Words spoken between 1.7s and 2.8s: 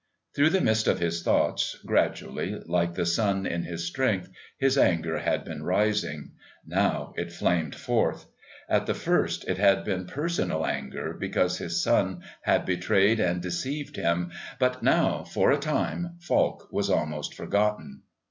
gradually,